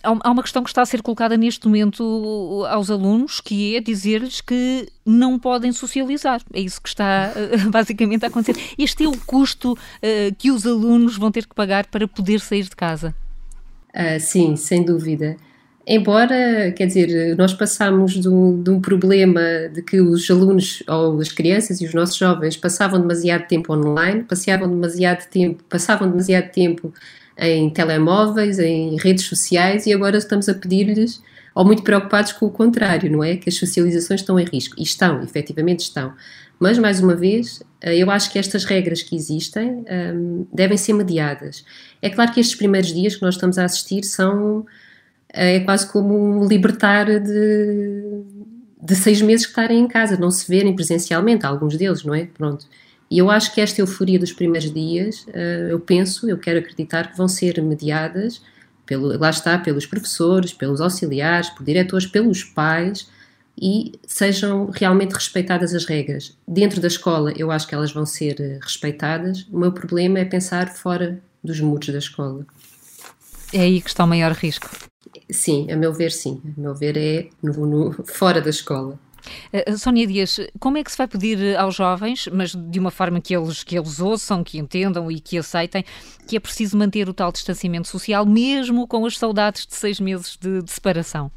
[0.03, 4.41] há uma questão que está a ser colocada neste momento aos alunos, que é dizer-lhes
[4.41, 6.41] que não podem socializar.
[6.53, 8.57] É isso que está eh, basicamente a acontecer.
[8.79, 12.65] Este é o custo uh, que os alunos vão ter que pagar para poder sair
[12.65, 13.15] de casa.
[13.95, 15.37] Uh, sim, sem dúvida.
[15.91, 19.41] Embora, quer dizer, nós passamos de um, de um, problema
[19.73, 24.23] de que os alunos, ou as crianças e os nossos jovens passavam demasiado tempo online,
[24.23, 26.93] passavam demasiado tempo, passavam demasiado tempo
[27.39, 31.23] em telemóveis, em redes sociais e agora estamos a pedir-lhes,
[31.55, 33.37] ou muito preocupados com o contrário, não é?
[33.37, 34.75] Que as socializações estão em risco.
[34.79, 36.13] E estão, efetivamente estão.
[36.61, 40.77] Mas, mais uma vez, eh, eu acho que estas regras que existem um, ehm, devem
[40.77, 41.65] ser mediadas.
[42.03, 44.67] É claro que estes primeiros dias que nós estamos a assistir são
[45.33, 48.23] é quase como libertar de,
[48.83, 52.27] de seis meses que estarem em casa, não se verem presencialmente, alguns deles, não é?
[52.27, 52.67] Pronto.
[53.11, 57.11] E eu acho que esta euforia dos primeiros dias, eh, eu penso, eu quero acreditar
[57.11, 58.43] que vão ser mediadas,
[58.85, 63.09] pelo, lá está, pelos professores, pelos auxiliares, por diretores, pelos pais
[63.61, 66.37] e sejam realmente respeitadas as regras.
[66.47, 69.47] Dentro da escola, eu acho que elas vão ser eh, respeitadas.
[69.51, 72.47] O meu problema é pensar fora dos muros da escola.
[73.53, 74.69] É aí que está o maior risco.
[75.31, 76.41] Sim, a meu ver, sim.
[76.57, 78.99] A meu ver, é no, no, fora da escola.
[79.53, 83.21] Uh, Sónia Dias, como é que se vai pedir aos jovens, mas de uma forma
[83.21, 85.85] que eles, que eles ouçam, que entendam e que aceitem,
[86.27, 90.37] que é preciso manter o tal distanciamento social, mesmo com as saudades de seis meses
[90.41, 91.31] de, de separação?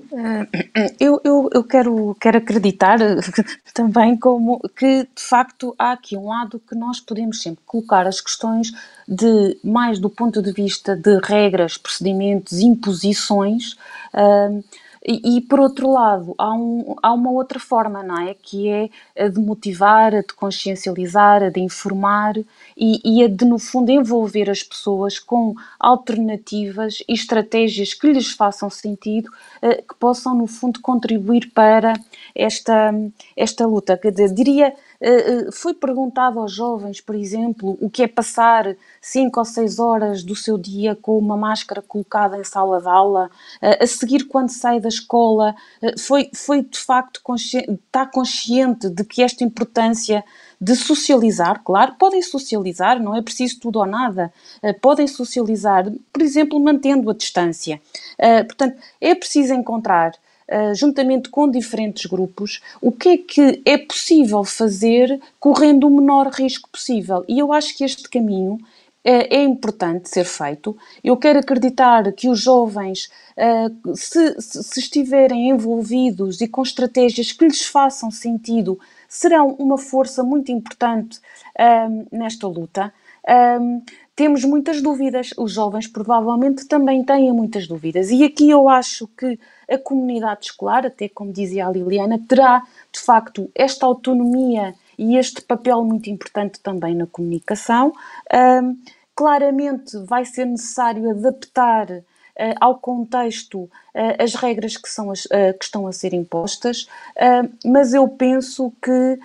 [0.00, 0.46] Uh,
[1.00, 2.98] eu, eu, eu quero, quero acreditar
[3.72, 8.20] também como que de facto há aqui um lado que nós podemos sempre colocar as
[8.20, 8.72] questões
[9.08, 13.72] de mais do ponto de vista de regras, procedimentos, imposições.
[14.12, 14.62] Uh,
[15.08, 18.34] E, por outro lado, há, um, há, uma outra forma, não é?
[18.34, 22.36] Que é a de motivar, a de consciencializar, a de informar
[22.76, 28.32] e, e a de, no fundo, envolver as pessoas com alternativas e estratégias que lhes
[28.32, 29.30] façam sentido,
[29.62, 31.92] uh, que possam, no fundo, contribuir para
[32.34, 32.92] esta,
[33.36, 33.96] esta luta.
[33.96, 34.85] Quer dizer, diria eh, eh,
[35.52, 40.34] foi perguntado aos jovens, por exemplo, o que é passar 5 ou 6 horas do
[40.34, 43.30] seu dia com uma máscara colocada em sala de aula,
[43.60, 45.54] eh, a seguir quando sai da escola,
[45.98, 50.24] foi, foi de facto consciente, está consciente de que esta importância
[50.60, 54.32] de socializar, claro, podem socializar, não é preciso tudo ou nada,
[54.80, 57.80] podem socializar, por exemplo, mantendo a distância.
[58.46, 60.12] Portanto, é preciso encontrar
[60.50, 66.28] uh, juntamente com diferentes grupos, o que é que é possível fazer correndo o menor
[66.28, 67.24] risco possível.
[67.28, 68.58] E eu acho que este caminho
[69.06, 70.76] é, é importante ser feito.
[71.02, 77.44] Eu quero acreditar que os jovens, uh, se, se, estiverem envolvidos e com estratégias que
[77.44, 78.78] lhes façam sentido,
[79.08, 81.20] serão uma força muito importante
[81.58, 82.92] uh, nesta luta.
[83.60, 83.82] Um,
[84.14, 89.38] temos muitas dúvidas, os jovens provavelmente também têm muitas dúvidas, e aqui eu acho que
[89.70, 95.42] a comunidade escolar, até como dizia a Liliana, terá de facto esta autonomia e este
[95.42, 97.92] papel muito importante também na comunicação.
[98.62, 98.76] Um,
[99.14, 102.02] claramente vai ser necessário adaptar uh,
[102.60, 103.70] ao contexto uh,
[104.22, 106.86] as regras que, são as, uh, que estão a ser impostas,
[107.64, 109.18] mas eu penso que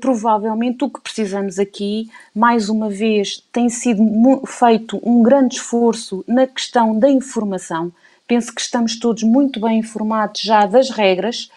[0.00, 4.02] provavelmente o que precisamos aqui, mais uma vez, tem sido
[4.46, 7.92] feito um grande esforço na questão da informação.
[8.30, 11.50] Penso que estamos todos muito bem informados já das regras,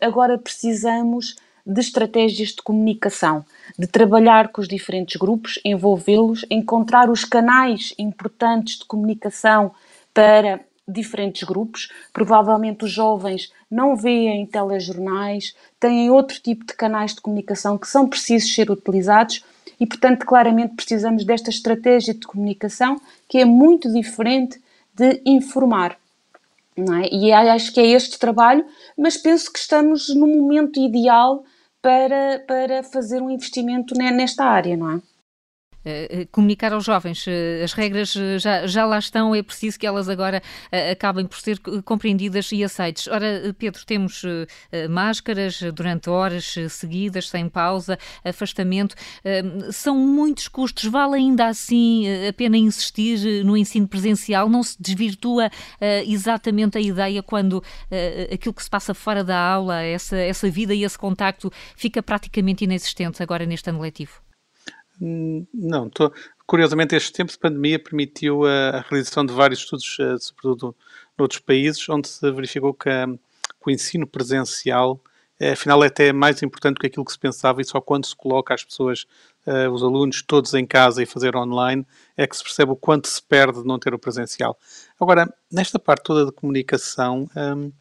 [0.00, 1.36] agora precisamos
[1.66, 3.44] de estratégias de comunicação,
[3.78, 9.72] de trabalhar com os diferentes grupos, envolvê-los, encontrar os canais importantes de comunicação
[10.14, 11.90] para diferentes grupos.
[12.14, 18.08] Provavelmente os jovens não veem telejornais, têm outro tipo de canais de comunicação que são
[18.08, 19.44] precisos ser utilizados
[19.78, 24.58] e, portanto, claramente precisamos desta estratégia de comunicação que é muito diferente
[24.94, 25.98] de informar.
[26.76, 27.08] Não é?
[27.12, 28.64] E acho que é este trabalho,
[28.96, 31.44] mas penso que estamos no momento ideal
[31.82, 35.00] para, para fazer um investimento nesta área, não é?
[35.80, 40.10] Uh, comunicar aos jovens uh, as regras já, já lá estão, é preciso que elas
[40.10, 40.42] agora
[40.92, 43.06] acabem por ser compreendidas e aceites.
[43.08, 44.22] Ora, Pedro, temos
[44.88, 48.94] máscaras durante horas seguidas, sem pausa, afastamento.
[49.72, 50.84] são muitos custos.
[50.84, 54.48] Vale ainda assim a pena insistir no ensino presencial?
[54.48, 55.50] Não se desvirtua
[56.06, 57.62] exatamente a ideia quando
[58.32, 62.64] aquilo que se passa fora da aula, essa, essa vida e esse contacto, fica praticamente
[62.64, 64.29] inexistente agora neste ano letivo?
[65.00, 66.12] Hum, não, tô,
[66.46, 70.76] curiosamente este tempo de pandemia permitiu a, realização de vários estudos, eh, sobretudo
[71.16, 75.02] noutros países, onde se verificou que, que o ensino presencial
[75.40, 78.04] é, afinal é até mais importante do que aquilo que se pensava e só quando
[78.04, 79.06] se coloca as pessoas,
[79.46, 83.08] uh, os alunos todos em casa e fazer online é que se percebe o quanto
[83.08, 84.58] se perde de não ter o presencial.
[85.00, 87.72] Agora, nesta parte toda de comunicação, um,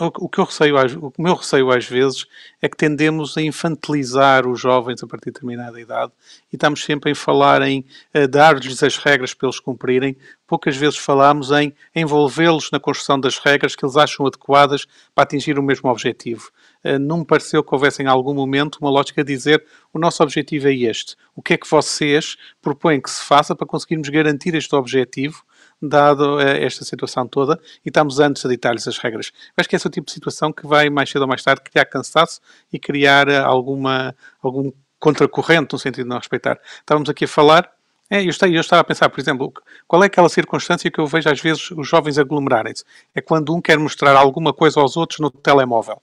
[0.00, 0.74] o, que eu receio,
[1.16, 2.26] o meu receio às vezes
[2.60, 6.12] é que tendemos a infantilizar os jovens a partir de determinada idade
[6.52, 10.16] e estamos sempre em falar em uh, dar-lhes as regras para eles cumprirem.
[10.46, 15.58] Poucas vezes falamos em envolvê-los na construção das regras que eles acham adequadas para atingir
[15.58, 16.50] o mesmo objetivo.
[16.84, 20.22] Uh, não me pareceu que houvesse em algum momento uma lógica de dizer o nosso
[20.24, 21.14] objetivo é este.
[21.36, 25.44] O que é que vocês propõem que se faça para conseguirmos garantir este objetivo
[25.88, 29.32] dado eh, esta situação toda, e estamos antes a ditar-lhes as regras.
[29.56, 31.62] Acho que esse é o tipo de situação que vai, mais cedo ou mais tarde,
[31.62, 32.40] criar cansaço
[32.72, 36.58] e criar eh, alguma, algum contracorrente no sentido de não respeitar.
[36.80, 37.70] Estávamos aqui a falar,
[38.10, 39.52] é, eu, estava, eu estava a pensar, por exemplo,
[39.88, 42.84] qual é aquela circunstância que eu vejo às vezes os jovens aglomerarem-se?
[43.14, 46.00] É quando um quer mostrar alguma coisa aos outros no telemóvel.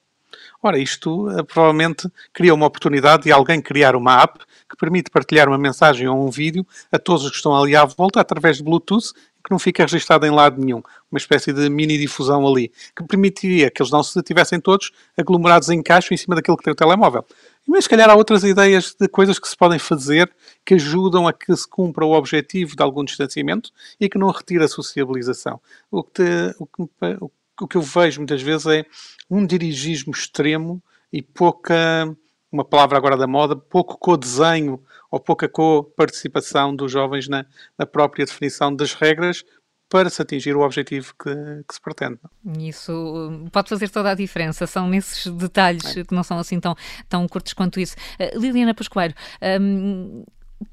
[0.63, 5.47] Ora, isto uh, provavelmente cria uma oportunidade de alguém criar uma app que permite partilhar
[5.47, 8.63] uma mensagem ou um vídeo a todos os que estão ali à volta através de
[8.63, 13.03] Bluetooth que não fica registado em lado nenhum, uma espécie de mini difusão ali, que
[13.03, 16.73] permitiria que eles não se tivessem todos aglomerados em caixa em cima daquele que tem
[16.73, 17.25] o telemóvel.
[17.67, 20.31] Mas se calhar há outras ideias de coisas que se podem fazer
[20.65, 24.63] que ajudam a que se cumpra o objetivo de algum distanciamento e que não retire
[24.63, 25.59] a sociabilização.
[25.89, 26.83] O que, te, o, que,
[27.19, 27.31] o
[27.67, 28.85] que eu vejo muitas vezes é
[29.29, 30.81] um dirigismo extremo
[31.11, 32.15] e pouca,
[32.51, 37.45] uma palavra agora da moda, pouco co-desenho ou pouca co-participação dos jovens na,
[37.77, 39.43] na própria definição das regras
[39.91, 41.35] para se atingir o objetivo que,
[41.67, 42.17] que, se pretende.
[42.57, 46.05] Isso hum, pode fazer toda a diferença, são nesses detalhes é.
[46.05, 46.73] que não são assim tão,
[47.09, 47.97] tão curtos quanto isso.
[48.17, 49.13] Uh, Liliana Pascoeiro,
[49.59, 50.23] um,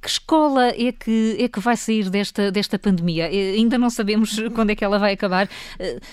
[0.01, 3.27] que escola é que, é que vai sair desta, desta pandemia?
[3.27, 5.49] Ainda não sabemos quando é que ela vai acabar,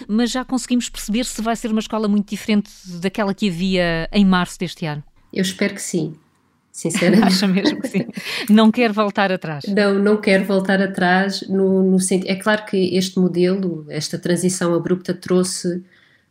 [0.07, 2.69] mas já conseguimos perceber se vai ser uma escola muito diferente
[3.01, 5.03] daquela que havia em março deste ano?
[5.33, 6.15] Eu espero que sim
[6.75, 7.27] sinceramente.
[7.27, 8.05] Acha mesmo que sim?
[8.49, 9.63] Não quer voltar atrás?
[9.65, 12.29] Não, não quero voltar atrás no, no sentido...
[12.29, 15.81] É claro que este modelo, esta transição abrupta trouxe,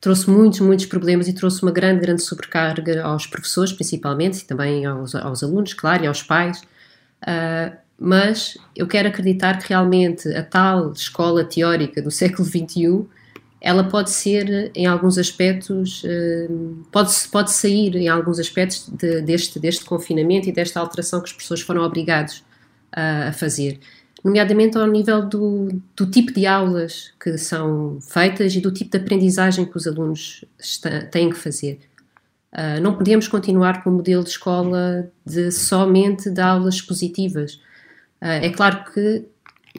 [0.01, 4.85] trouxe muitos, muitos problemas e trouxe uma grande, grande sobrecarga aos professores, principalmente, e também
[4.85, 6.61] aos, aos alunos, claro, e aos pais.
[7.25, 13.07] Uh, mas eu quero acreditar que realmente a tal escola teórica do século XXI
[13.65, 16.49] ela pode ser, em alguns aspectos, eh,
[16.93, 21.33] pode, pode sair em alguns aspectos de, deste, deste confinamento e desta alteração que as
[21.33, 22.45] pessoas foram obrigados
[22.93, 23.81] a, a fazer,
[24.23, 28.99] nomeadamente ao nível do, do, tipo de aulas que são feitas e do tipo de
[28.99, 31.79] aprendizagem que os alunos está, têm que fazer.
[32.55, 37.55] Uh, não podemos continuar com o modelo de escola de somente de aulas expositivas.
[38.23, 39.27] Uh, é claro que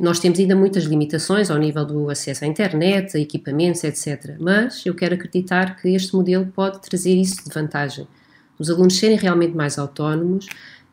[0.02, 4.36] nós temos ainda muitas limitações ao nível do acesso à internet, a equipamentos, etc.
[4.38, 8.06] Mas eu quero acreditar que este modelo pode trazer isso de vantagem.
[8.60, 10.46] Os alunos serem realmente mais autónomos,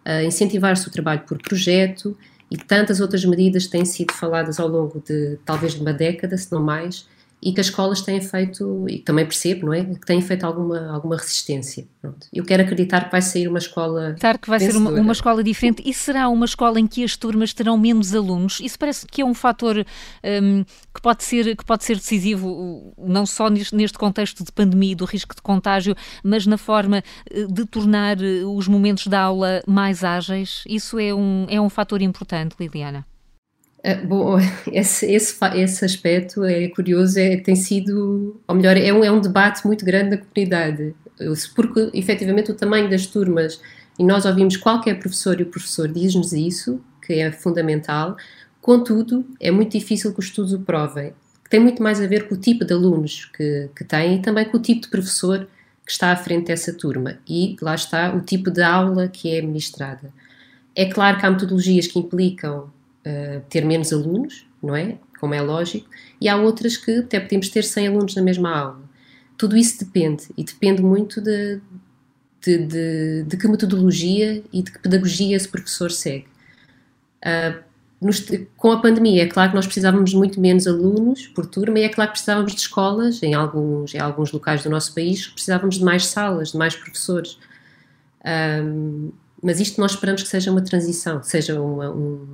[0.07, 2.17] uh, incentivar-se o trabalho por projeto
[2.49, 6.53] e tantas outras medidas têm sido faladas ao longo de talvez de uma década, se
[6.53, 7.09] não mais,
[7.43, 9.85] e que as escolas têm feito, e também percebo, não é?
[9.85, 11.85] Que têm feito alguma, alguma resistência.
[12.01, 12.29] Pronto.
[12.33, 14.03] Eu quero acreditar que vai sair uma escola.
[14.03, 14.85] Acreditar que vai vencedora.
[14.85, 18.15] ser uma, uma, escola diferente e será uma escola em que as turmas terão menos
[18.15, 18.61] alunos.
[18.61, 19.85] Isso parece que é um fator
[20.25, 20.65] um,
[20.95, 25.05] que, pode ser, que pode ser decisivo, não só neste, contexto de pandemia e do
[25.05, 30.05] risco de contágio, mas na forma eh, de tornar eh, os momentos da aula mais
[30.05, 30.63] ágeis.
[30.67, 33.05] Isso é um, é um fator importante, Liliana.
[33.85, 34.39] Uh, bom,
[34.71, 39.21] esse, esse, esse aspecto é curioso, é, tem sido, ou melhor, é um, é um
[39.21, 40.95] debate muito grande da comunidade,
[41.55, 43.61] porque efetivamente o tamanho das turmas,
[43.99, 48.17] e nós ouvimos qualquer professor e o professor diz-nos isso, que é fundamental,
[48.61, 51.13] contudo, é muito difícil que os estudos o provem,
[51.51, 54.45] tem muito mais a ver com o tipo de alunos que, que tem e também
[54.45, 55.47] com o tipo de professor
[55.85, 59.43] que está à frente dessa turma, e lá está o tipo de aula que é
[59.43, 60.13] ministrada.
[60.75, 62.71] É claro que há metodologias que implicam
[63.07, 64.99] uh, ter menos alunos, não é?
[65.21, 65.89] Como é lógico,
[66.21, 68.83] e há outras que até podemos ter 100 alunos na mesma aula.
[69.39, 71.61] Tudo isso depende, e depende muito de,
[72.41, 76.27] de, de, de que metodologia e de que pedagogia esse professor segue.
[77.25, 77.63] Uh,
[78.03, 78.25] nos,
[78.57, 81.89] com a pandemia, é claro que nós precisávamos muito menos alunos por turma e é
[81.89, 85.85] claro que precisávamos de escolas, em alguns, em alguns locais do nosso país, precisávamos de
[85.85, 87.39] mais salas, de mais professores.
[88.25, 92.27] Um, ah, mas isto nós esperamos que seja uma transição, seja uma, um,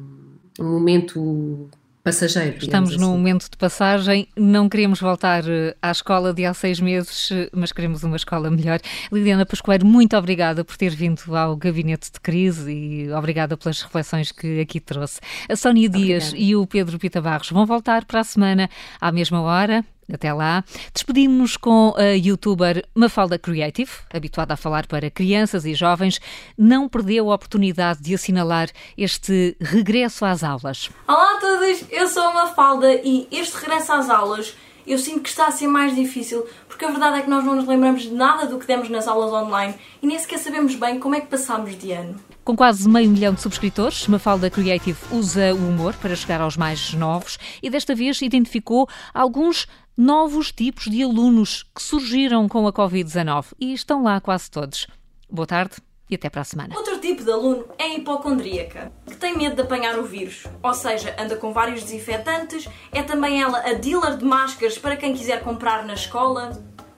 [0.58, 1.68] um momento
[2.02, 2.56] passageiro.
[2.58, 3.00] Estamos assim.
[3.00, 7.50] num momento de passagem, não queremos voltar eh, à escola de há seis meses, eh,
[7.52, 8.80] mas queremos uma escola melhor.
[9.12, 14.32] Liliana Pascoeiro, muito obrigada por ter vindo ao Gabinete de Crise e obrigada pelas reflexões
[14.32, 15.20] que aqui trouxe.
[15.48, 16.50] A Sónia Dias obrigada.
[16.50, 19.84] e o Pedro Pita Barros vão voltar para a semana à mesma hora.
[20.12, 20.64] Até lá.
[20.92, 26.18] Despedimos-nos com a youtuber Mafalda Creative, habituada a falar para crianças e jovens,
[26.56, 30.90] não perdeu a oportunidade de assinalar este regresso às aulas.
[31.06, 34.54] Olá a todos, eu sou a Mafalda e este regresso às aulas
[34.88, 37.54] eu sinto que está a ser mais difícil porque a verdade é que nós não
[37.54, 40.98] nos lembramos de nada do que demos nas aulas online e nem sequer sabemos bem
[40.98, 42.18] como é que passámos de ano.
[42.42, 46.94] Com quase meio milhão de subscritores, Mafalda Creative usa o humor para chegar aos mais
[46.94, 49.66] novos e desta vez identificou alguns
[49.98, 54.86] novos tipos de alunos que surgiram com a Covid-19 e estão lá quase todos.
[55.28, 55.78] Boa tarde
[56.08, 56.76] e até para a semana.
[56.76, 60.72] Outro tipo de aluno é a hipocondríaca, que tem medo de apanhar o vírus, ou
[60.72, 65.42] seja, anda com vários desinfetantes, é também ela a dealer de máscaras para quem quiser
[65.42, 66.52] comprar na escola,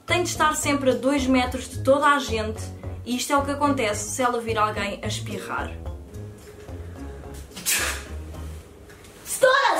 [0.05, 2.62] tem de estar sempre a 2 metros de toda a gente,
[3.07, 5.72] e isto é o que acontece se ela vir alguém a espirrar.
[9.70, 9.80] deixar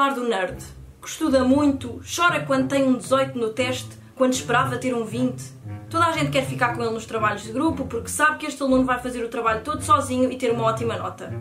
[0.00, 0.56] falar do nerd,
[1.02, 5.42] que estuda muito, chora quando tem um 18 no teste, quando esperava ter um 20.
[5.90, 8.62] Toda a gente quer ficar com ele nos trabalhos de grupo porque sabe que este
[8.62, 11.34] aluno vai fazer o trabalho todo sozinho e ter uma ótima nota.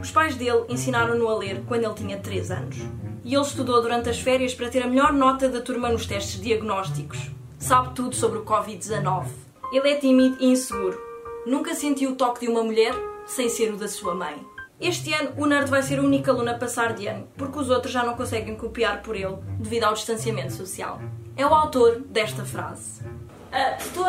[0.00, 2.76] Os pais dele ensinaram-no a ler quando ele tinha 3 anos.
[3.24, 6.40] E ele estudou durante as férias para ter a melhor nota da turma nos testes
[6.40, 7.18] diagnósticos.
[7.58, 9.26] Sabe tudo sobre o Covid-19.
[9.72, 11.00] Ele é tímido e inseguro.
[11.44, 12.94] Nunca sentiu o toque de uma mulher
[13.26, 14.53] sem ser o da sua mãe.
[14.80, 17.70] Este ano, o nerd vai ser o único aluno a passar de ano, porque os
[17.70, 21.00] outros já não conseguem copiar por ele devido ao distanciamento social.
[21.36, 23.00] É o autor desta frase.
[23.02, 24.02] Uh,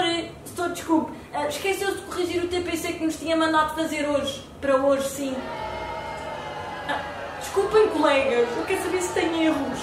[0.55, 4.43] doutor, desculpe, uh, esqueceu-se de corrigir o TPC que nos tinha mandado fazer hoje.
[4.59, 5.35] Para hoje, sim.
[7.39, 9.79] Desculpem, colegas, eu quero saber se tem erros.